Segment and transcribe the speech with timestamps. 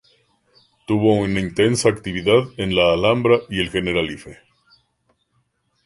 [0.87, 4.39] Tuvo una intensa actividad en la Alhambra y el Generalife.